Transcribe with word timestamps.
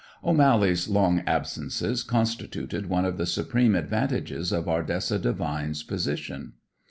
O'Mally's 0.23 0.87
long 0.89 1.19
absences 1.27 2.01
constituted 2.01 2.89
one 2.89 3.05
of 3.05 3.19
the 3.19 3.27
supreme 3.27 3.75
advantages 3.75 4.51
of 4.51 4.67
Ardessa 4.67 5.19
Devine's 5.19 5.83
position. 5.83 6.53